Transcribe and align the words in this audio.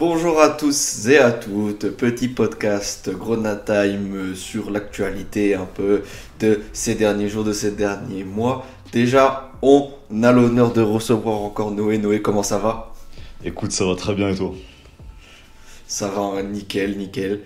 Bonjour 0.00 0.40
à 0.40 0.48
tous 0.48 1.06
et 1.08 1.18
à 1.18 1.30
toutes, 1.30 1.90
petit 1.90 2.28
podcast 2.28 3.10
Grenade 3.10 3.66
Time 3.66 4.34
sur 4.34 4.70
l'actualité 4.70 5.54
un 5.54 5.66
peu 5.66 6.00
de 6.38 6.60
ces 6.72 6.94
derniers 6.94 7.28
jours, 7.28 7.44
de 7.44 7.52
ces 7.52 7.72
derniers 7.72 8.24
mois. 8.24 8.64
Déjà, 8.92 9.52
on 9.60 9.90
a 10.22 10.32
l'honneur 10.32 10.72
de 10.72 10.80
recevoir 10.80 11.42
encore 11.42 11.70
Noé. 11.72 11.98
Noé, 11.98 12.22
comment 12.22 12.42
ça 12.42 12.56
va? 12.56 12.94
Écoute, 13.44 13.72
ça 13.72 13.84
va 13.84 13.94
très 13.94 14.14
bien 14.14 14.30
et 14.30 14.34
toi? 14.34 14.54
Ça 15.86 16.08
va, 16.08 16.42
nickel, 16.44 16.96
nickel. 16.96 17.42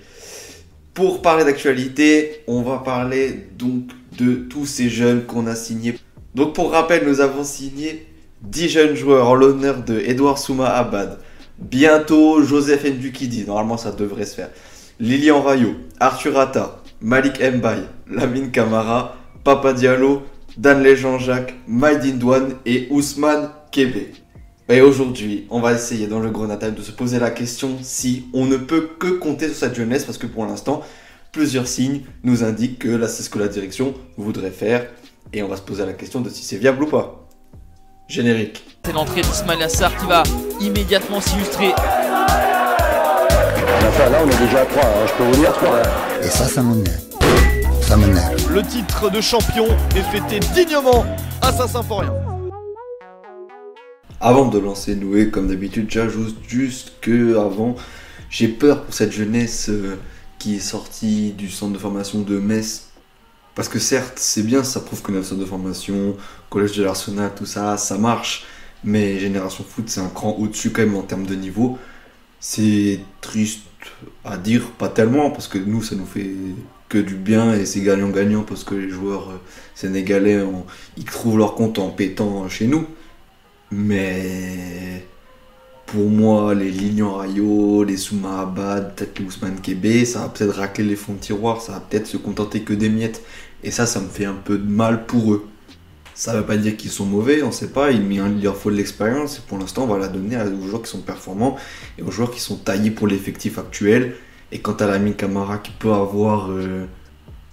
Pour 0.94 1.22
parler 1.22 1.42
d'actualité, 1.42 2.44
on 2.46 2.62
va 2.62 2.78
parler 2.78 3.48
donc 3.58 3.88
de 4.16 4.34
tous 4.34 4.66
ces 4.66 4.88
jeunes 4.88 5.24
qu'on 5.24 5.48
a 5.48 5.56
signés. 5.56 5.98
Donc 6.36 6.54
pour 6.54 6.70
rappel, 6.70 7.04
nous 7.04 7.20
avons 7.20 7.42
signé 7.42 8.06
10 8.42 8.68
jeunes 8.68 8.94
joueurs 8.94 9.26
en 9.26 9.34
l'honneur 9.34 9.82
de 9.82 9.98
Edouard 9.98 10.38
Souma 10.38 10.68
Abad, 10.68 11.18
Bientôt, 11.58 12.42
Joseph 12.42 12.84
Ndukidi, 12.84 13.44
normalement 13.46 13.76
ça 13.76 13.92
devrait 13.92 14.26
se 14.26 14.34
faire. 14.34 14.50
Lilian 15.00 15.40
Rayo, 15.42 15.74
Arthur 16.00 16.38
Atta, 16.38 16.82
Malik 17.00 17.40
Mbaye, 17.40 17.84
Lamine 18.10 18.50
Kamara, 18.50 19.16
Papa 19.44 19.72
Diallo, 19.72 20.22
Danley 20.56 20.96
Jean-Jacques, 20.96 21.54
Maïdine 21.66 22.18
Douane 22.18 22.54
et 22.64 22.88
Ousmane 22.90 23.50
Kébé. 23.70 24.12
Et 24.68 24.80
aujourd'hui, 24.80 25.46
on 25.50 25.60
va 25.60 25.72
essayer 25.72 26.06
dans 26.06 26.20
le 26.20 26.30
Grenade 26.30 26.74
de 26.74 26.80
se 26.80 26.90
poser 26.90 27.18
la 27.18 27.30
question 27.30 27.76
si 27.82 28.26
on 28.32 28.46
ne 28.46 28.56
peut 28.56 28.90
que 28.98 29.08
compter 29.08 29.48
sur 29.48 29.56
cette 29.56 29.74
jeunesse 29.74 30.04
parce 30.04 30.16
que 30.16 30.26
pour 30.26 30.46
l'instant, 30.46 30.82
plusieurs 31.32 31.66
signes 31.66 32.02
nous 32.22 32.44
indiquent 32.44 32.78
que 32.78 33.06
c'est 33.06 33.22
ce 33.22 33.30
que 33.30 33.38
la 33.38 33.48
direction 33.48 33.94
voudrait 34.16 34.50
faire 34.50 34.86
et 35.32 35.42
on 35.42 35.48
va 35.48 35.56
se 35.56 35.62
poser 35.62 35.84
la 35.84 35.92
question 35.92 36.20
de 36.20 36.30
si 36.30 36.42
c'est 36.44 36.56
viable 36.56 36.84
ou 36.84 36.86
pas. 36.86 37.28
Générique. 38.08 38.64
C'est 38.84 38.92
l'entrée 38.92 39.22
d'Ismail 39.22 39.62
Assar 39.62 39.94
qui 39.96 40.06
va 40.06 40.22
immédiatement 40.60 41.20
s'illustrer. 41.20 41.68
là, 41.68 41.76
on 44.24 44.28
est 44.28 44.46
déjà 44.46 44.60
à 44.60 44.66
3, 44.66 44.82
hein, 44.82 44.86
je 45.06 45.12
peux 45.14 45.24
vous 45.24 45.36
dire 45.36 45.52
3. 45.52 45.82
Et 46.22 46.26
ça, 46.26 46.46
ça 46.46 46.62
m'énerve. 46.62 47.00
Ça 47.82 47.96
m'énerve. 47.96 48.52
Le 48.52 48.62
titre 48.62 49.10
de 49.10 49.20
champion 49.20 49.66
est 49.96 50.02
fêté 50.02 50.38
dignement 50.54 51.04
à 51.42 51.52
Saint-Symphorien. 51.52 52.12
Avant 54.20 54.46
de 54.46 54.58
lancer 54.58 54.94
Noué, 54.94 55.30
comme 55.30 55.48
d'habitude, 55.48 55.90
j'ajoute 55.90 56.36
juste 56.46 56.92
que 57.00 57.36
avant, 57.38 57.74
j'ai 58.30 58.48
peur 58.48 58.82
pour 58.82 58.94
cette 58.94 59.12
jeunesse 59.12 59.68
euh, 59.68 59.98
qui 60.38 60.56
est 60.56 60.60
sortie 60.60 61.32
du 61.32 61.50
centre 61.50 61.72
de 61.72 61.78
formation 61.78 62.20
de 62.20 62.38
Metz 62.38 62.84
parce 63.54 63.68
que 63.68 63.78
certes, 63.78 64.14
c'est 64.16 64.42
bien, 64.42 64.64
ça 64.64 64.80
prouve 64.80 65.02
que 65.02 65.12
notre 65.12 65.26
centre 65.26 65.40
de 65.40 65.46
formation, 65.46 66.16
collège 66.50 66.76
de 66.76 66.82
l'Arsenal, 66.82 67.32
tout 67.36 67.46
ça, 67.46 67.76
ça 67.76 67.98
marche. 67.98 68.44
Mais 68.84 69.18
Génération 69.18 69.64
Foot, 69.64 69.88
c'est 69.88 70.00
un 70.00 70.08
cran 70.08 70.36
au-dessus 70.38 70.70
quand 70.70 70.82
même 70.82 70.96
en 70.96 71.02
termes 71.02 71.26
de 71.26 71.34
niveau. 71.34 71.78
C'est 72.40 73.00
triste 73.20 73.62
à 74.24 74.36
dire, 74.36 74.70
pas 74.72 74.88
tellement, 74.88 75.30
parce 75.30 75.48
que 75.48 75.58
nous, 75.58 75.82
ça 75.82 75.96
nous 75.96 76.06
fait 76.06 76.30
que 76.88 76.98
du 76.98 77.14
bien 77.14 77.54
et 77.54 77.64
c'est 77.66 77.80
gagnant-gagnant 77.80 78.42
parce 78.42 78.62
que 78.64 78.74
les 78.74 78.90
joueurs 78.90 79.30
euh, 79.30 79.40
sénégalais, 79.74 80.44
ils 80.96 81.04
trouvent 81.04 81.38
leur 81.38 81.54
compte 81.54 81.78
en 81.78 81.90
pétant 81.90 82.48
chez 82.48 82.66
nous. 82.66 82.86
Mais 83.70 85.06
pour 85.86 86.08
moi, 86.10 86.54
les 86.54 86.70
Lilian 86.70 87.14
Rayo, 87.14 87.84
les 87.84 87.96
Souma 87.96 88.42
Abad, 88.42 88.94
peut-être 88.94 89.18
les 89.18 89.26
Ousmane 89.26 89.60
Kébé, 89.60 90.04
ça 90.04 90.20
va 90.20 90.28
peut-être 90.28 90.54
racler 90.56 90.84
les 90.84 90.96
fonds 90.96 91.14
de 91.14 91.18
tiroir, 91.18 91.60
ça 91.60 91.72
va 91.72 91.80
peut-être 91.80 92.06
se 92.06 92.16
contenter 92.16 92.62
que 92.62 92.74
des 92.74 92.88
miettes. 92.88 93.22
Et 93.62 93.70
ça, 93.70 93.86
ça 93.86 94.00
me 94.00 94.08
fait 94.08 94.26
un 94.26 94.34
peu 94.34 94.58
de 94.58 94.68
mal 94.70 95.06
pour 95.06 95.32
eux. 95.32 95.48
Ça 96.14 96.32
ne 96.32 96.38
veut 96.38 96.46
pas 96.46 96.56
dire 96.56 96.76
qu'ils 96.76 96.90
sont 96.90 97.06
mauvais, 97.06 97.42
on 97.42 97.48
ne 97.48 97.52
sait 97.52 97.70
pas, 97.70 97.90
il, 97.90 98.42
leur 98.42 98.56
faut 98.56 98.70
de 98.70 98.76
l'expérience. 98.76 99.38
Et 99.38 99.42
pour 99.46 99.58
l'instant 99.58 99.84
on 99.84 99.86
va 99.88 99.98
la 99.98 100.08
donner 100.08 100.36
aux 100.36 100.66
joueurs 100.66 100.82
qui 100.82 100.90
sont 100.90 101.00
performants 101.00 101.56
et 101.98 102.02
aux 102.02 102.10
joueurs 102.10 102.30
qui 102.30 102.40
sont 102.40 102.56
taillés 102.56 102.92
pour 102.92 103.08
l'effectif 103.08 103.58
actuel. 103.58 104.14
Et 104.52 104.60
quant 104.60 104.74
à 104.74 104.86
l'ami 104.86 105.14
Camara 105.14 105.58
qui 105.58 105.72
peut 105.72 105.92
avoir, 105.92 106.50
euh, 106.52 106.86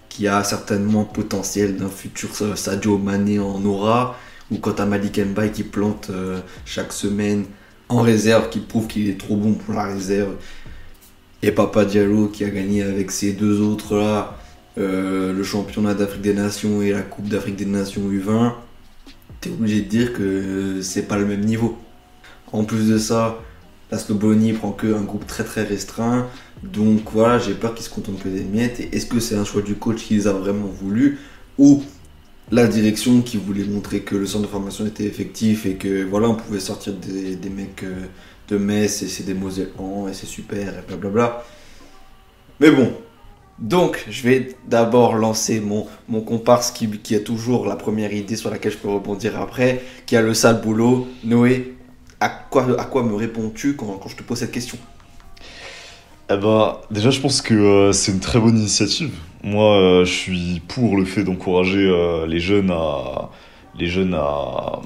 qui 0.10 0.28
a 0.28 0.44
certainement 0.44 1.06
potentiel 1.06 1.76
d'un 1.76 1.90
futur 1.90 2.30
Sadio 2.56 3.00
Mané 3.00 3.40
en 3.40 3.66
aura, 3.66 4.18
ou 4.52 4.58
quant 4.58 4.74
à 4.74 4.86
Malik 4.86 5.20
Mbaye 5.20 5.52
qui 5.52 5.64
plante 5.64 6.10
euh, 6.12 6.40
chaque 6.66 6.94
semaine 6.94 7.46
en 7.90 8.02
réserve, 8.02 8.50
qui 8.50 8.60
prouve 8.60 8.88
qu'il 8.88 9.10
est 9.10 9.20
trop 9.20 9.36
bon 9.36 9.54
pour 9.54 9.74
la 9.74 9.86
réserve, 9.86 10.36
et 11.42 11.52
Papa 11.52 11.86
Diallo 11.86 12.28
qui 12.28 12.44
a 12.44 12.50
gagné 12.50 12.84
avec 12.84 13.10
ces 13.10 13.34
deux 13.34 13.62
autres 13.62 13.96
là 13.96 14.38
euh, 14.78 15.34
le 15.34 15.44
championnat 15.44 15.94
d'Afrique 15.94 16.22
des 16.22 16.34
Nations 16.34 16.82
et 16.82 16.92
la 16.92 17.02
Coupe 17.02 17.28
d'Afrique 17.28 17.56
des 17.56 17.66
Nations 17.66 18.10
U20, 18.10 18.54
t'es 19.42 19.50
obligé 19.50 19.82
de 19.82 19.90
dire 19.90 20.14
que 20.14 20.82
c'est 20.82 21.08
pas 21.08 21.18
le 21.18 21.26
même 21.26 21.42
niveau. 21.42 21.78
En 22.52 22.64
plus 22.64 22.90
de 22.90 22.98
ça, 22.98 23.40
la 23.92 23.98
Slobonie 23.98 24.54
prend 24.54 24.72
que 24.72 24.94
un 24.94 25.02
groupe 25.02 25.28
très 25.28 25.44
très 25.44 25.64
restreint. 25.64 26.28
Donc 26.64 27.02
voilà, 27.12 27.40
j'ai 27.40 27.54
peur 27.54 27.76
qu'ils 27.76 27.86
se 27.86 27.90
contentent 27.90 28.22
que 28.22 28.30
des 28.30 28.44
miettes. 28.44 28.80
Et 28.80 28.96
est-ce 28.96 29.06
que 29.06 29.20
c'est 29.20 29.36
un 29.36 29.46
choix 29.46 29.62
du 29.62 29.76
coach 29.76 30.04
qui 30.04 30.16
les 30.16 30.28
a 30.28 30.34
vraiment 30.34 30.68
voulu 30.68 31.20
ou 31.58 31.84
la 32.52 32.68
direction 32.68 33.22
qui 33.22 33.38
voulait 33.38 33.64
montrer 33.64 34.02
que 34.02 34.16
le 34.16 34.26
centre 34.26 34.44
de 34.44 34.52
formation 34.52 34.86
était 34.86 35.06
effectif 35.06 35.66
et 35.66 35.76
que 35.76 36.04
voilà, 36.04 36.30
on 36.30 36.36
pouvait 36.36 36.60
sortir 36.60 36.94
des, 36.94 37.50
mecs 37.50 37.84
euh, 37.84 38.06
de 38.50 38.58
Metz 38.58 39.04
et 39.04 39.08
c'est 39.08 39.24
des 39.24 39.34
Mosellans 39.34 40.08
et 40.10 40.14
c'est 40.14 40.26
super 40.26 40.78
et 40.78 40.82
blablabla. 40.88 41.46
Mais 42.60 42.72
bon, 42.72 42.94
donc, 43.62 44.04
je 44.10 44.24
vais 44.24 44.56
d'abord 44.68 45.14
lancer 45.14 45.62
mon, 45.62 45.86
comparse 46.22 46.72
qui, 46.72 47.16
a 47.16 47.20
toujours 47.20 47.68
la 47.68 47.76
première 47.76 48.12
idée 48.12 48.36
sur 48.36 48.50
laquelle 48.50 48.72
je 48.72 48.78
peux 48.78 48.90
rebondir 48.90 49.40
après, 49.40 49.84
qui 50.08 50.16
a 50.16 50.22
le 50.24 50.34
sale 50.34 50.62
boulot. 50.62 51.08
Noé, 51.24 51.76
à 52.20 52.30
quoi, 52.30 52.66
à 52.80 52.86
quoi 52.86 53.04
me 53.04 53.14
réponds-tu 53.14 53.76
quand, 53.76 54.00
quand, 54.02 54.10
je 54.10 54.16
te 54.16 54.24
pose 54.24 54.40
cette 54.40 54.52
question? 54.52 54.80
Eh 56.32 56.38
ben, 56.38 56.78
déjà, 56.90 57.12
je 57.12 57.20
pense 57.20 57.44
que 57.44 57.54
euh, 57.54 57.92
c'est 57.92 58.12
une 58.12 58.20
très 58.20 58.40
bonne 58.40 58.58
initiative. 58.58 59.12
Moi, 59.44 59.78
euh, 59.78 60.06
je 60.06 60.12
suis 60.12 60.62
pour 60.68 60.98
le 60.98 61.06
fait 61.06 61.24
d'encourager 61.24 61.88
euh, 61.88 62.26
les 62.26 62.40
jeunes 62.40 62.72
à, 62.72 63.30
les 63.78 63.88
jeunes 63.88 64.16
à, 64.16 64.82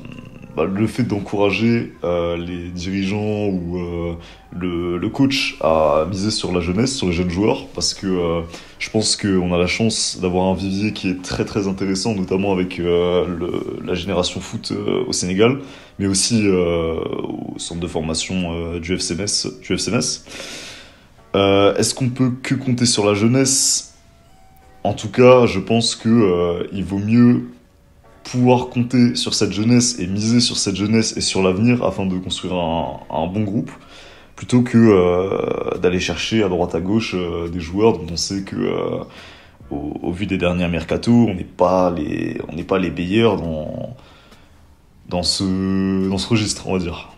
bah, 0.56 0.64
le 0.64 0.88
fait 0.88 1.04
d'encourager 1.04 1.94
euh, 2.06 2.38
les 2.38 2.70
dirigeants 2.70 3.48
ou 3.48 3.78
euh, 3.78 4.16
le, 4.54 5.10
coach 5.10 5.58
à 5.60 6.06
miser 6.10 6.32
sur 6.32 6.54
la 6.54 6.62
jeunesse, 6.62 6.96
sur 6.96 7.08
les 7.08 7.14
jeunes 7.14 7.30
joueurs, 7.30 7.68
parce 7.68 7.94
que 7.94 8.08
euh, 8.08 8.42
je 8.80 8.90
pense 8.90 9.18
qu'on 9.18 9.54
a 9.54 9.58
la 9.58 9.68
chance 9.68 10.18
d'avoir 10.22 10.46
un 10.46 10.54
vivier 10.54 10.94
qui 10.94 11.10
est 11.10 11.22
très 11.22 11.44
très 11.44 11.68
intéressant, 11.68 12.16
notamment 12.16 12.54
avec 12.54 12.78
la 12.80 13.94
génération 13.94 14.40
foot 14.40 14.72
au 15.08 15.12
Sénégal, 15.12 15.60
mais 16.00 16.08
aussi 16.08 16.48
au 16.48 17.56
centre 17.58 17.82
de 17.82 17.88
formation 17.88 18.78
du 18.80 18.94
FCMS. 18.96 19.60
Du 19.62 19.74
FCMS. 19.74 20.24
Est-ce 21.34 21.94
qu'on 21.94 22.10
peut 22.10 22.32
que 22.44 22.56
compter 22.56 22.86
sur 22.86 23.06
la 23.06 23.14
jeunesse? 23.14 23.96
En 24.84 24.94
tout 24.94 25.10
cas, 25.10 25.46
je 25.46 25.60
pense 25.60 25.96
que 25.96 26.68
il 26.74 26.84
vaut 26.84 27.00
mieux 27.00 27.46
pouvoir 28.26 28.70
compter 28.70 29.16
sur 29.16 29.34
cette 29.34 29.54
jeunesse 29.54 30.00
et 30.00 30.08
miser 30.08 30.40
sur 30.40 30.58
cette 30.58 30.76
jeunesse 30.76 31.16
et 31.16 31.22
sur 31.22 31.42
l'avenir 31.44 31.84
afin 31.84 32.06
de 32.06 32.18
construire 32.18 32.56
un, 32.56 33.28
bon 33.28 33.44
groupe, 33.44 33.72
plutôt 34.36 34.62
que 34.64 34.78
euh, 34.78 35.78
d'aller 35.78 36.00
chercher 36.00 36.44
à 36.44 36.50
droite 36.50 36.76
à 36.76 36.82
gauche 36.82 37.14
euh, 37.16 37.48
des 37.48 37.60
joueurs 37.60 37.94
dont 37.94 38.08
on 38.12 38.18
sait 38.18 38.42
que, 38.42 38.56
euh, 38.56 39.04
au, 39.70 40.12
vu 40.12 40.26
des 40.26 40.38
derniers 40.38 40.68
mercato, 40.68 41.12
on 41.12 41.34
n'est 41.34 41.44
pas 41.44 41.92
les 41.92 42.40
on 42.50 42.56
n'est 42.56 42.64
pas 42.64 42.78
les 42.78 42.92
meilleurs 42.92 43.38
dans 43.38 43.96
dans 45.10 45.24
ce 45.24 46.10
dans 46.10 46.18
ce 46.18 46.28
registre, 46.28 46.68
on 46.68 46.74
va 46.74 46.80
dire. 46.80 47.10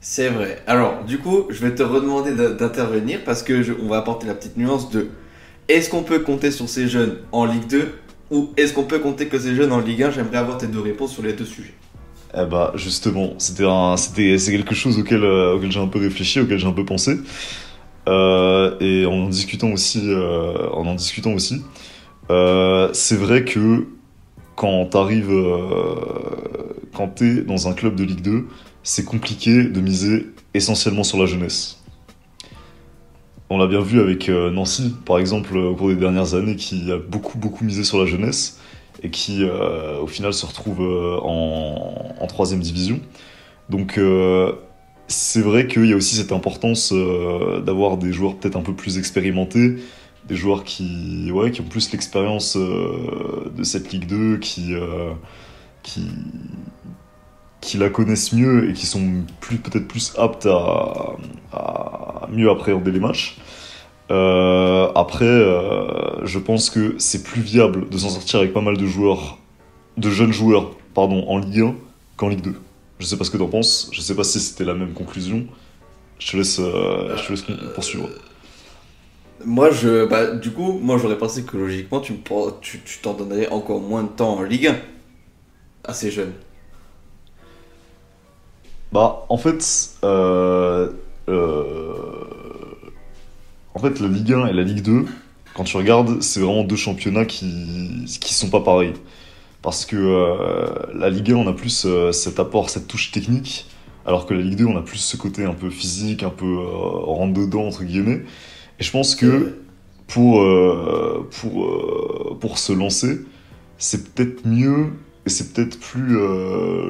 C'est 0.00 0.28
vrai. 0.28 0.62
Alors, 0.66 1.04
du 1.04 1.18
coup, 1.18 1.44
je 1.48 1.64
vais 1.64 1.74
te 1.74 1.82
redemander 1.82 2.32
d'intervenir 2.32 3.20
parce 3.24 3.44
que 3.44 3.76
on 3.80 3.88
va 3.88 3.98
apporter 3.98 4.26
la 4.26 4.34
petite 4.34 4.56
nuance 4.56 4.90
de 4.90 5.10
est-ce 5.68 5.88
qu'on 5.90 6.02
peut 6.02 6.18
compter 6.18 6.50
sur 6.50 6.68
ces 6.68 6.88
jeunes 6.88 7.18
en 7.30 7.44
Ligue 7.44 7.68
2 7.68 7.94
ou 8.32 8.50
est-ce 8.56 8.72
qu'on 8.72 8.84
peut 8.84 8.98
compter 8.98 9.28
que 9.28 9.38
ces 9.38 9.54
jeunes 9.54 9.72
en 9.72 9.80
Ligue 9.80 10.02
1 10.02 10.10
J'aimerais 10.10 10.38
avoir 10.38 10.56
tes 10.58 10.66
deux 10.66 10.80
réponses 10.80 11.12
sur 11.12 11.22
les 11.22 11.34
deux 11.34 11.44
sujets. 11.44 11.74
Eh 12.34 12.46
bah 12.46 12.72
justement, 12.76 13.34
c'était 13.38 14.38
c'est 14.38 14.52
quelque 14.52 14.74
chose 14.74 14.98
auquel, 14.98 15.22
euh, 15.22 15.54
auquel 15.54 15.70
j'ai 15.70 15.80
un 15.80 15.86
peu 15.86 15.98
réfléchi, 15.98 16.40
auquel 16.40 16.58
j'ai 16.58 16.66
un 16.66 16.72
peu 16.72 16.86
pensé, 16.86 17.18
euh, 18.08 18.74
et 18.80 19.04
en 19.04 19.24
en 19.24 19.28
discutant 19.28 19.70
aussi, 19.70 20.00
euh, 20.04 20.70
en 20.70 20.86
en 20.86 20.94
discutant 20.94 21.34
aussi, 21.34 21.62
c'est 22.94 23.16
vrai 23.16 23.44
que 23.44 23.86
quand 24.56 24.86
t'arrives, 24.86 25.30
quand 26.94 27.08
t'es 27.08 27.42
dans 27.42 27.68
un 27.68 27.74
club 27.74 27.96
de 27.96 28.04
Ligue 28.04 28.22
2, 28.22 28.46
c'est 28.82 29.04
compliqué 29.04 29.64
de 29.64 29.80
miser 29.82 30.26
essentiellement 30.54 31.04
sur 31.04 31.18
la 31.18 31.26
jeunesse. 31.26 31.81
On 33.52 33.58
l'a 33.58 33.66
bien 33.66 33.82
vu 33.82 34.00
avec 34.00 34.30
euh, 34.30 34.50
Nancy, 34.50 34.94
par 35.04 35.18
exemple, 35.18 35.54
au 35.58 35.74
cours 35.74 35.88
des 35.88 35.96
dernières 35.96 36.32
années, 36.32 36.56
qui 36.56 36.90
a 36.90 36.96
beaucoup, 36.96 37.36
beaucoup 37.36 37.66
misé 37.66 37.84
sur 37.84 37.98
la 37.98 38.06
jeunesse 38.06 38.58
et 39.02 39.10
qui, 39.10 39.44
euh, 39.44 40.00
au 40.00 40.06
final, 40.06 40.32
se 40.32 40.46
retrouve 40.46 40.80
euh, 40.80 41.18
en, 41.20 42.26
troisième 42.28 42.60
division. 42.60 42.98
Donc, 43.68 44.00
c'est 45.06 45.42
vrai 45.42 45.66
qu'il 45.66 45.84
y 45.84 45.92
a 45.92 45.96
aussi 45.96 46.14
cette 46.14 46.32
importance 46.32 46.94
d'avoir 46.94 47.98
des 47.98 48.10
joueurs 48.10 48.36
peut-être 48.36 48.56
un 48.56 48.62
peu 48.62 48.72
plus 48.72 48.96
expérimentés, 48.96 49.76
des 50.26 50.34
joueurs 50.34 50.64
qui, 50.64 51.30
ouais, 51.30 51.50
qui 51.50 51.60
ont 51.60 51.64
plus 51.64 51.92
l'expérience 51.92 52.56
de 52.56 53.62
cette 53.64 53.92
Ligue 53.92 54.06
2, 54.06 54.38
qui, 54.38 54.72
qui, 55.82 56.06
qui 57.60 57.76
la 57.76 57.90
connaissent 57.90 58.32
mieux 58.32 58.70
et 58.70 58.72
qui 58.72 58.86
sont 58.86 59.24
peut-être 59.40 59.88
plus 59.88 60.14
aptes 60.16 60.46
à 60.46 61.16
mieux 62.32 62.50
appréhender 62.50 62.90
les 62.90 63.00
matchs. 63.00 63.36
Euh, 64.12 64.92
après, 64.94 65.24
euh, 65.24 66.24
je 66.26 66.38
pense 66.38 66.68
que 66.68 66.94
c'est 66.98 67.22
plus 67.22 67.40
viable 67.40 67.88
de 67.88 67.96
s'en 67.96 68.10
sortir 68.10 68.40
avec 68.40 68.52
pas 68.52 68.60
mal 68.60 68.76
de 68.76 68.86
joueurs, 68.86 69.38
de 69.96 70.10
jeunes 70.10 70.32
joueurs, 70.32 70.72
pardon, 70.94 71.24
en 71.28 71.38
Ligue 71.38 71.60
1 71.60 71.74
qu'en 72.16 72.28
Ligue 72.28 72.42
2. 72.42 72.54
Je 72.98 73.06
sais 73.06 73.16
pas 73.16 73.24
ce 73.24 73.30
que 73.30 73.38
t'en 73.38 73.48
penses, 73.48 73.88
je 73.90 74.00
sais 74.02 74.14
pas 74.14 74.22
si 74.24 74.38
c'était 74.38 74.64
la 74.64 74.74
même 74.74 74.92
conclusion. 74.92 75.46
Je 76.18 76.30
te 76.30 76.36
laisse, 76.36 76.60
euh, 76.60 77.16
je 77.16 77.26
te 77.26 77.32
laisse 77.32 77.44
poursuivre. 77.74 78.10
Moi, 79.44 79.70
je, 79.70 80.04
bah, 80.04 80.32
du 80.32 80.52
coup, 80.52 80.78
moi 80.80 80.98
j'aurais 80.98 81.18
pensé 81.18 81.42
que 81.42 81.56
logiquement, 81.56 82.00
tu 82.00 82.12
me 82.12 82.18
prends- 82.18 82.52
tu 82.60 82.80
tu 82.84 82.98
t'en 83.00 83.14
donnerais 83.14 83.48
encore 83.48 83.80
moins 83.80 84.02
de 84.02 84.08
temps 84.08 84.34
en 84.36 84.42
Ligue 84.42 84.68
1 84.68 84.76
à 85.84 85.94
ces 85.94 86.10
jeunes. 86.10 86.34
Bah, 88.92 89.24
en 89.30 89.38
fait, 89.38 89.88
fait, 93.82 94.00
la 94.00 94.08
Ligue 94.08 94.32
1 94.32 94.46
et 94.46 94.52
la 94.52 94.62
Ligue 94.62 94.82
2, 94.82 95.04
quand 95.54 95.64
tu 95.64 95.76
regardes, 95.76 96.22
c'est 96.22 96.40
vraiment 96.40 96.64
deux 96.64 96.76
championnats 96.76 97.24
qui 97.24 98.04
qui 98.20 98.34
sont 98.34 98.48
pas 98.48 98.60
pareils. 98.60 98.94
Parce 99.60 99.84
que 99.84 99.96
euh, 99.96 100.66
la 100.94 101.10
Ligue 101.10 101.32
1, 101.32 101.36
on 101.36 101.46
a 101.46 101.52
plus 101.52 101.84
euh, 101.86 102.12
cet 102.12 102.40
apport, 102.40 102.70
cette 102.70 102.88
touche 102.88 103.12
technique, 103.12 103.66
alors 104.06 104.26
que 104.26 104.34
la 104.34 104.40
Ligue 104.40 104.58
2, 104.58 104.64
on 104.66 104.76
a 104.76 104.82
plus 104.82 104.98
ce 104.98 105.16
côté 105.16 105.44
un 105.44 105.54
peu 105.54 105.70
physique, 105.70 106.22
un 106.22 106.30
peu 106.30 106.46
euh, 106.46 106.66
rentre-dedans, 106.66 107.66
entre 107.66 107.84
guillemets. 107.84 108.22
Et 108.80 108.84
je 108.84 108.90
pense 108.90 109.14
que 109.14 109.58
pour, 110.08 110.40
euh, 110.42 111.28
pour, 111.30 112.38
pour 112.40 112.58
se 112.58 112.72
lancer, 112.72 113.20
c'est 113.78 114.14
peut-être 114.14 114.46
mieux 114.46 114.88
et 115.26 115.30
c'est 115.30 115.52
peut-être 115.52 115.78
plus 115.78 116.18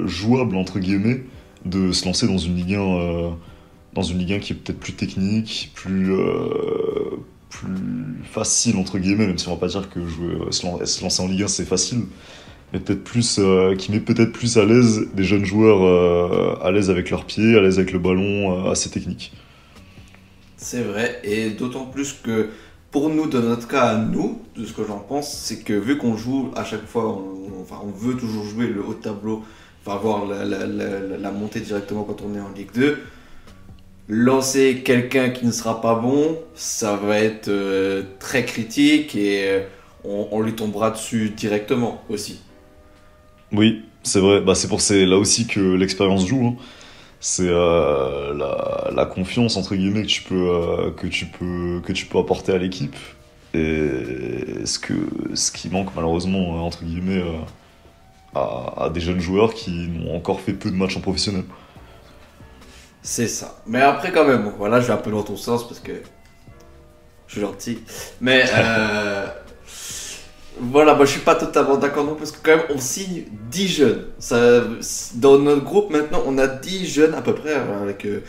jouable, 0.07 0.57
entre 0.57 0.79
guillemets, 0.79 1.23
de 1.65 1.93
se 1.93 2.05
lancer 2.05 2.27
dans 2.27 2.39
une 2.39 2.57
Ligue 2.57 2.75
1, 2.75 2.81
euh, 2.81 3.31
dans 3.95 4.03
une 4.03 4.19
Ligue 4.19 4.35
1 4.35 4.39
qui 4.39 4.53
est 4.53 4.57
peut-être 4.57 4.81
plus 4.81 4.95
technique, 4.95 5.73
plus, 5.75 6.13
plus 7.53 8.25
facile, 8.25 8.77
entre 8.79 8.99
guillemets, 8.99 9.27
même 9.29 9.39
si 9.39 9.49
on 9.49 9.55
va 9.55 9.61
pas 9.61 9.69
dire 9.69 9.91
que 9.91 10.07
jouer, 10.07 10.35
euh, 10.35 10.51
se, 10.53 10.67
lan- 10.67 10.85
se 10.87 11.03
lancer 11.03 11.23
en 11.23 11.29
Ligue 11.29 11.45
1 11.45 11.49
c'est 11.49 11.67
facile, 11.67 12.07
mais 12.73 12.81
peut-être 12.81 13.05
plus, 13.05 13.39
euh, 13.41 13.77
qui 13.77 13.93
met 13.93 14.01
peut-être 14.01 14.33
plus 14.33 14.59
à 14.59 14.65
l'aise 14.67 15.09
des 15.15 15.25
jeunes 15.25 15.45
joueurs 15.47 15.83
euh, 15.85 16.57
à 16.67 16.73
l'aise 16.73 16.91
avec 16.91 17.11
leurs 17.11 17.27
pieds, 17.27 17.57
à 17.57 17.63
l'aise 17.63 17.79
avec 17.79 17.93
le 17.93 18.01
ballon, 18.01 18.71
assez 18.71 18.91
technique. 18.91 19.33
C'est 20.57 20.83
vrai, 20.83 21.21
et 21.25 21.51
d'autant 21.51 21.87
plus 21.87 22.13
que 22.13 22.51
pour 22.91 23.09
nous, 23.11 23.27
dans 23.27 23.41
notre 23.41 23.67
cas 23.67 23.83
à 23.89 23.97
nous, 23.99 24.43
de 24.57 24.65
ce 24.65 24.73
que 24.73 24.85
j'en 24.87 25.01
pense, 25.01 25.33
c'est 25.33 25.61
que 25.65 25.73
vu 25.73 25.97
qu'on 25.99 26.17
joue 26.17 26.51
à 26.55 26.65
chaque 26.65 26.87
fois, 26.87 27.09
on, 27.09 27.65
on 27.71 27.91
veut 27.91 28.17
toujours 28.17 28.45
jouer 28.45 28.69
le 28.69 28.85
haut 28.85 28.95
de 28.95 29.01
tableau, 29.01 29.43
enfin 29.85 30.25
la- 30.29 30.45
la 31.19 31.31
montée 31.33 31.61
directement 31.61 32.05
quand 32.05 32.23
on 32.23 32.35
est 32.37 32.41
en 32.41 32.51
Ligue 32.55 32.71
2, 32.75 32.99
lancer 34.09 34.83
quelqu'un 34.85 35.31
qui 35.31 35.47
ne 35.47 35.53
sera 35.53 35.81
pas 35.81 35.95
bon, 35.95 36.39
ça 36.55 36.97
va 36.97 37.19
être 37.19 37.49
euh, 37.49 38.03
très 38.19 38.45
critique 38.45 39.15
et 39.15 39.45
euh, 39.49 39.61
on, 40.05 40.41
lui 40.41 40.55
tombera 40.55 40.91
dessus 40.91 41.31
directement 41.31 42.03
aussi. 42.09 42.41
Oui, 43.53 43.83
c'est 44.03 44.21
vrai. 44.21 44.41
Bah, 44.41 44.55
c'est 44.55 44.69
pour 44.69 44.81
c'est 44.81 45.07
là 45.07 45.17
aussi 45.17 45.47
que 45.47 45.61
l'expérience 45.61 46.27
joue. 46.27 46.47
hein. 46.47 46.63
C'est 47.21 47.47
euh, 47.49 48.35
la, 48.35 49.07
confiance 49.07 49.57
entre 49.57 49.77
guillemets 49.77 50.03
que 50.03 50.09
tu 50.09 50.23
peux 50.23 50.93
que 50.97 51.07
tu 51.07 51.27
peux 51.27 51.81
que 51.85 51.93
tu 51.93 52.07
peux 52.07 52.19
apporter 52.19 52.51
à 52.53 52.59
l'équipe 52.59 52.97
et 53.55 54.65
ce 54.65 54.79
que 54.81 54.95
ce 55.35 55.53
qui 55.53 55.69
manque 55.69 55.95
malheureusement 55.95 56.67
entre 56.67 56.83
guillemets 56.83 57.23
à, 58.35 58.85
à 58.87 58.91
des 58.91 59.01
jeunes 59.01 59.21
joueurs 59.21 59.55
qui 59.55 59.71
n'ont 59.71 60.17
encore 60.17 60.41
fait 60.41 60.53
peu 60.53 60.71
de 60.71 60.75
matchs 60.75 60.97
en 60.97 61.01
professionnel. 61.01 61.45
C'est 63.03 63.27
ça. 63.27 63.61
Mais 63.67 63.81
après, 63.81 64.13
quand 64.13 64.25
même, 64.25 64.53
voilà, 64.57 64.81
je 64.81 64.87
vais 64.87 64.93
un 64.93 64.99
peu 64.99 65.11
dans 65.11 65.23
ton 65.23 65.37
sens 65.37 65.67
parce 65.67 65.81
que 65.81 65.93
je 67.27 67.33
suis 67.33 67.41
gentil. 67.41 67.79
Mais 68.21 68.45
euh, 68.55 69.27
voilà, 70.61 70.95
moi 70.95 71.05
je 71.05 71.11
suis 71.11 71.21
pas 71.21 71.35
totalement 71.35 71.77
d'accord 71.77 72.05
non, 72.05 72.15
parce 72.15 72.31
que 72.31 72.39
quand 72.43 72.57
même, 72.57 72.67
on 72.71 72.79
signe 72.79 73.25
10 73.51 73.69
jeunes. 73.69 74.05
Ça, 74.21 74.63
dans 75.15 75.39
notre 75.39 75.65
groupe 75.65 75.91
maintenant, 75.91 76.23
on 76.27 76.39
a 76.39 76.47
10 76.47 76.87
jeunes 76.87 77.15
à 77.15 77.23
peu 77.23 77.35
près, 77.35 77.55
euh, 77.55 77.83
avec 77.83 78.05
euh, 78.07 78.23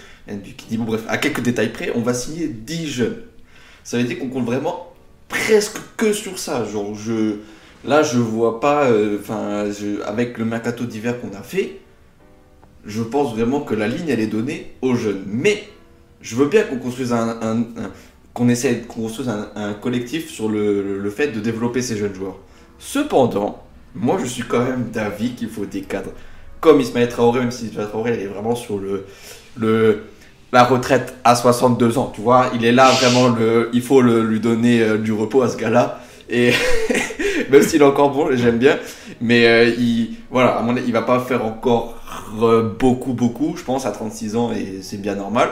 bon, 0.71 0.85
bref, 0.85 1.01
à 1.07 1.19
quelques 1.19 1.41
détails 1.41 1.71
près, 1.71 1.91
on 1.95 2.01
va 2.01 2.15
signer 2.15 2.47
10 2.47 2.87
jeunes. 2.87 3.17
Ça 3.83 3.97
veut 3.97 4.03
dire 4.05 4.17
qu'on 4.17 4.29
compte 4.29 4.45
vraiment 4.45 4.91
presque 5.27 5.77
que 5.97 6.13
sur 6.13 6.39
ça. 6.39 6.65
Genre, 6.65 6.95
je, 6.95 7.35
là, 7.85 8.01
je 8.01 8.17
vois 8.17 8.59
pas, 8.59 8.85
euh, 8.85 9.19
enfin, 9.19 9.69
avec 10.07 10.39
le 10.39 10.45
mercato 10.45 10.85
d'hiver 10.85 11.21
qu'on 11.21 11.37
a 11.37 11.43
fait 11.43 11.82
je 12.85 13.01
pense 13.01 13.33
vraiment 13.33 13.61
que 13.61 13.75
la 13.75 13.87
ligne 13.87 14.07
elle 14.09 14.19
est 14.19 14.27
donnée 14.27 14.73
aux 14.81 14.95
jeunes. 14.95 15.23
Mais 15.27 15.63
je 16.21 16.35
veux 16.35 16.47
bien 16.47 16.63
qu'on 16.63 16.77
construise 16.77 17.13
un, 17.13 17.29
un- 17.41 17.59
un- 17.61 17.91
qu'on 18.33 18.49
essaie 18.49 18.75
de 18.75 18.85
construire 18.85 19.29
un, 19.55 19.73
collectif 19.73 20.29
sur 20.29 20.49
le, 20.49 20.97
le- 20.99 21.09
fait 21.09 21.27
de 21.27 21.39
développer 21.39 21.81
ces 21.81 21.95
jeunes 21.97 22.15
joueurs. 22.15 22.37
Cependant, 22.79 23.63
moi 23.95 24.17
je 24.21 24.25
suis 24.25 24.43
quand 24.43 24.63
même 24.63 24.85
d'avis 24.91 25.31
qu'il 25.35 25.49
faut 25.49 25.65
des 25.65 25.81
cadres 25.81 26.11
comme 26.59 26.79
Ismaël 26.81 27.09
Traoré, 27.09 27.39
même 27.41 27.51
si 27.51 27.65
Ismaël 27.67 27.89
Traoré 27.89 28.13
il 28.15 28.21
est 28.21 28.27
vraiment 28.27 28.55
sur 28.55 28.77
le, 28.79 29.05
le 29.57 30.03
la 30.51 30.63
retraite 30.63 31.15
à 31.23 31.35
62 31.35 31.97
ans, 31.97 32.11
tu 32.13 32.21
vois, 32.21 32.51
il 32.53 32.63
est 32.63 32.71
là 32.71 32.89
vraiment 32.91 33.29
le, 33.29 33.69
il 33.73 33.81
faut 33.81 34.01
le- 34.01 34.21
lui 34.23 34.39
donner 34.39 34.81
euh, 34.81 34.97
du 34.97 35.11
repos 35.11 35.41
à 35.41 35.49
ce 35.49 35.57
gars-là. 35.57 35.99
Et 36.29 36.51
même 37.51 37.63
s'il 37.63 37.81
est 37.81 37.85
encore 37.85 38.11
bon, 38.11 38.29
j'aime 38.35 38.57
bien, 38.59 38.77
mais 39.19 39.47
euh, 39.47 39.65
il, 39.77 40.15
voilà, 40.31 40.57
à 40.57 40.61
mon 40.61 40.75
avis, 40.77 40.85
il 40.87 40.93
va 40.93 41.01
pas 41.01 41.19
faire 41.19 41.43
encore 41.45 41.97
beaucoup, 42.33 43.13
beaucoup, 43.13 43.55
je 43.57 43.63
pense, 43.63 43.85
à 43.85 43.91
36 43.91 44.35
ans, 44.35 44.51
et 44.51 44.79
c'est 44.81 45.01
bien 45.01 45.15
normal. 45.15 45.49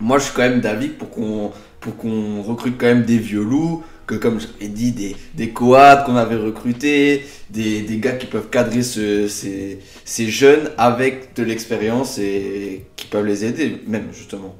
Moi, 0.00 0.18
je 0.18 0.24
suis 0.24 0.32
quand 0.34 0.42
même 0.42 0.60
d'avis 0.60 0.88
pour 0.88 1.10
qu'on 1.10 1.50
pour 1.80 1.96
qu'on 1.96 2.40
recrute 2.40 2.78
quand 2.78 2.86
même 2.86 3.02
des 3.04 3.18
vieux 3.18 3.42
loups, 3.42 3.82
que 4.06 4.14
comme 4.14 4.40
j'avais 4.40 4.68
dit, 4.72 4.92
des, 4.92 5.14
des 5.34 5.50
coads 5.50 6.04
qu'on 6.06 6.16
avait 6.16 6.36
recrutés, 6.36 7.26
des, 7.50 7.82
des 7.82 7.98
gars 7.98 8.12
qui 8.12 8.24
peuvent 8.24 8.48
cadrer 8.48 8.82
ce- 8.82 9.28
ces, 9.28 9.80
ces 10.06 10.28
jeunes 10.30 10.70
avec 10.78 11.34
de 11.36 11.42
l'expérience 11.42 12.18
et 12.18 12.86
qui 12.96 13.06
peuvent 13.06 13.26
les 13.26 13.44
aider, 13.44 13.82
même 13.86 14.06
justement. 14.14 14.54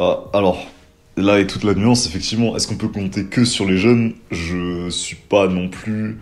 Ah, 0.00 0.24
alors, 0.32 0.66
là 1.16 1.38
est 1.38 1.46
toute 1.46 1.62
la 1.62 1.74
nuance, 1.74 2.06
effectivement. 2.06 2.56
Est-ce 2.56 2.66
qu'on 2.66 2.76
peut 2.76 2.88
compter 2.88 3.26
que 3.26 3.44
sur 3.44 3.66
les 3.66 3.78
jeunes? 3.78 4.14
Je 4.32 4.90
suis 4.90 5.16
pas 5.16 5.46
non 5.46 5.68
plus 5.68 6.18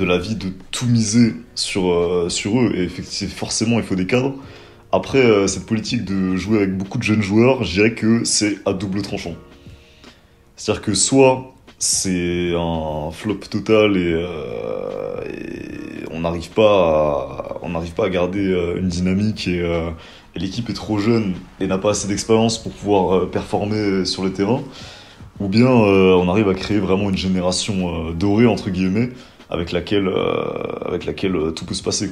de 0.00 0.06
l'avis 0.06 0.34
de 0.34 0.48
tout 0.70 0.86
miser 0.86 1.34
sur, 1.54 1.90
euh, 1.92 2.28
sur 2.28 2.58
eux. 2.58 2.72
Et 2.74 2.82
effectivement, 2.82 3.34
forcément, 3.34 3.78
il 3.78 3.84
faut 3.84 3.94
des 3.94 4.06
cadres. 4.06 4.34
Après, 4.92 5.18
euh, 5.18 5.46
cette 5.46 5.66
politique 5.66 6.04
de 6.04 6.36
jouer 6.36 6.58
avec 6.58 6.76
beaucoup 6.76 6.98
de 6.98 7.02
jeunes 7.02 7.22
joueurs, 7.22 7.62
je 7.62 7.74
dirais 7.74 7.92
que 7.92 8.24
c'est 8.24 8.58
à 8.66 8.72
double 8.72 9.02
tranchant. 9.02 9.34
C'est-à-dire 10.56 10.82
que 10.82 10.94
soit 10.94 11.54
c'est 11.78 12.52
un 12.54 13.10
flop 13.10 13.36
total 13.50 13.96
et, 13.96 14.12
euh, 14.12 15.24
on 16.10 16.20
n'arrive 16.20 16.50
pas, 16.50 17.60
à- 17.62 17.90
pas 17.96 18.06
à 18.06 18.08
garder 18.10 18.74
une 18.78 18.88
dynamique 18.88 19.48
et, 19.48 19.62
l'équipe 20.36 20.68
est 20.70 20.74
trop 20.74 20.98
jeune 20.98 21.34
et 21.60 21.66
n'a 21.66 21.78
pas 21.78 21.90
assez 21.90 22.06
d'expérience 22.06 22.62
pour 22.62 22.72
pouvoir 22.72 23.30
performer 23.30 24.04
sur 24.04 24.22
le 24.22 24.32
terrain, 24.32 24.60
ou 25.40 25.48
bien 25.48 25.68
on 25.68 26.28
arrive 26.28 26.48
à 26.48 26.54
créer 26.54 26.78
vraiment 26.78 27.08
une 27.08 27.16
génération 27.16 28.12
dorée 28.12 28.46
entre 28.46 28.68
guillemets 28.70 29.10
avec 29.50 29.72
laquelle, 29.72 30.06
euh, 30.06 30.98
euh, 31.24 31.50
tout 31.50 31.66
peut 31.66 31.74
se 31.74 31.82
passer. 31.82 32.10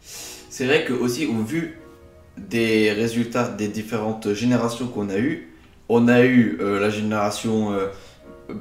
C'est 0.00 0.66
vrai 0.66 0.84
que 0.84 0.92
aussi 0.92 1.26
au 1.26 1.42
vu 1.42 1.78
des 2.38 2.92
résultats 2.92 3.48
des 3.48 3.68
différentes 3.68 4.32
générations 4.32 4.86
qu'on 4.86 5.10
a 5.10 5.18
eues, 5.18 5.48
on 5.88 6.08
a 6.08 6.22
eu 6.22 6.58
euh, 6.60 6.80
la 6.80 6.90
génération 6.90 7.72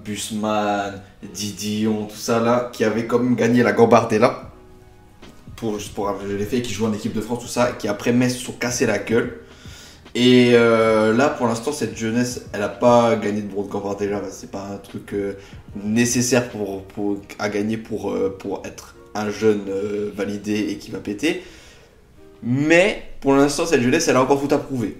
Busman, 0.03 1.01
Didion, 1.33 2.05
tout 2.05 2.15
ça 2.15 2.39
là, 2.39 2.69
qui 2.73 2.83
avait 2.83 3.05
quand 3.05 3.19
même 3.19 3.35
gagné 3.35 3.63
la 3.63 3.73
Gambardella. 3.73 4.47
Pour, 5.55 5.77
pour 5.93 6.15
les 6.27 6.45
faits, 6.45 6.63
qui 6.63 6.73
jouent 6.73 6.87
en 6.87 6.93
équipe 6.93 7.13
de 7.13 7.21
France, 7.21 7.43
tout 7.43 7.47
ça, 7.47 7.73
qui 7.73 7.87
après 7.87 8.11
Metz 8.11 8.35
se 8.35 8.43
sont 8.43 8.53
cassés 8.53 8.87
la 8.87 8.97
gueule. 8.97 9.37
Et 10.13 10.51
euh, 10.53 11.13
là, 11.13 11.29
pour 11.29 11.47
l'instant, 11.47 11.71
cette 11.71 11.97
jeunesse, 11.97 12.45
elle 12.51 12.59
n'a 12.59 12.69
pas 12.69 13.15
gagné 13.15 13.41
de 13.41 13.47
bronze 13.47 13.69
Gambardella. 13.69 14.21
C'est 14.29 14.51
pas 14.51 14.67
un 14.73 14.77
truc 14.77 15.13
euh, 15.13 15.33
nécessaire 15.83 16.49
pour, 16.49 16.83
pour, 16.83 17.17
à 17.39 17.47
gagner 17.49 17.77
pour, 17.77 18.11
euh, 18.11 18.35
pour 18.37 18.61
être 18.65 18.95
un 19.15 19.29
jeune 19.29 19.63
validé 20.15 20.67
et 20.69 20.77
qui 20.77 20.91
va 20.91 20.99
péter. 20.99 21.43
Mais 22.43 23.03
pour 23.21 23.33
l'instant, 23.33 23.65
cette 23.65 23.81
jeunesse, 23.81 24.07
elle 24.07 24.15
a 24.17 24.21
encore 24.21 24.41
tout 24.45 24.53
à 24.53 24.57
prouver. 24.57 24.97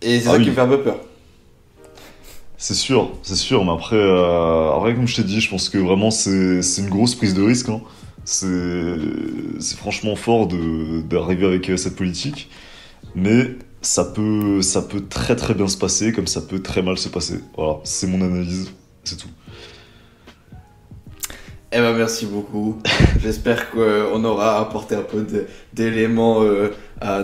Et 0.00 0.20
c'est 0.20 0.28
Ah 0.28 0.32
ça 0.32 0.36
oui. 0.38 0.44
qui 0.44 0.50
me 0.50 0.54
fait 0.54 0.60
un 0.60 0.68
peu 0.68 0.82
peur. 0.82 1.00
C'est 2.56 2.74
sûr, 2.74 3.12
c'est 3.22 3.36
sûr, 3.36 3.64
mais 3.64 3.70
après, 3.72 3.96
après 4.76 4.94
comme 4.94 5.06
je 5.06 5.16
t'ai 5.16 5.22
dit, 5.22 5.40
je 5.40 5.48
pense 5.48 5.68
que 5.68 5.78
vraiment 5.78 6.10
c'est 6.10 6.60
une 6.78 6.88
grosse 6.88 7.14
prise 7.14 7.32
de 7.34 7.42
risque. 7.42 7.68
hein. 7.68 7.80
C'est 8.24 9.76
franchement 9.76 10.16
fort 10.16 10.48
d'arriver 10.48 11.46
avec 11.46 11.70
cette 11.78 11.94
politique, 11.96 12.50
mais 13.18 13.56
ça 13.82 14.04
peut, 14.04 14.62
ça 14.62 14.82
peut 14.82 15.02
très 15.08 15.36
très 15.36 15.54
bien 15.54 15.68
se 15.68 15.76
passer, 15.76 16.12
comme 16.12 16.26
ça 16.26 16.40
peut 16.40 16.60
très 16.62 16.82
mal 16.82 16.98
se 16.98 17.08
passer. 17.08 17.40
Voilà, 17.56 17.78
c'est 17.84 18.06
mon 18.06 18.20
analyse, 18.24 18.72
c'est 19.04 19.16
tout. 19.16 19.28
Eh 21.70 21.76
ben 21.80 21.92
merci 21.94 22.24
beaucoup. 22.24 22.78
J'espère 23.20 23.70
qu'on 23.70 24.24
aura 24.24 24.58
apporté 24.58 24.94
un 24.94 25.02
peu 25.02 25.22
de- 25.22 25.46
d'éléments 25.74 26.42
euh, 26.42 26.70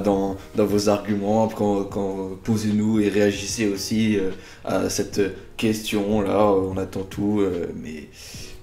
dans, 0.04 0.36
dans 0.54 0.66
vos 0.66 0.90
arguments 0.90 1.48
quand, 1.48 1.84
quand 1.84 2.30
posez-nous 2.44 3.00
et 3.00 3.08
réagissez 3.08 3.68
aussi 3.68 4.18
euh, 4.18 4.30
à 4.64 4.90
cette 4.90 5.20
question 5.56 6.20
là. 6.20 6.44
On 6.46 6.76
attend 6.76 7.04
tout, 7.04 7.40
euh, 7.40 7.68
mais 7.82 8.10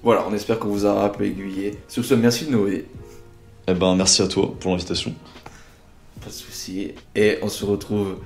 voilà, 0.04 0.24
on 0.28 0.32
espère 0.34 0.60
qu'on 0.60 0.68
vous 0.68 0.84
aura 0.84 1.06
un 1.06 1.08
peu 1.08 1.24
aiguillé. 1.24 1.74
Sur 1.88 2.04
ce, 2.04 2.14
merci 2.14 2.48
Noé. 2.48 2.86
Eh 3.66 3.74
ben, 3.74 3.96
merci 3.96 4.22
à 4.22 4.28
toi 4.28 4.54
pour 4.60 4.70
l'invitation. 4.70 5.12
Pas 6.20 6.28
de 6.28 6.32
Et 7.14 7.38
on 7.42 7.48
se 7.48 7.64
retrouve 7.64 8.16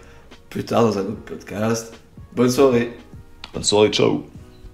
plus 0.50 0.64
tard 0.64 0.82
dans 0.82 0.98
un 0.98 1.02
autre 1.02 1.24
podcast. 1.24 1.94
Bonne 2.34 2.50
soirée. 2.50 2.92
Bonne 3.52 3.64
soirée, 3.64 3.90
ciao 3.90 4.24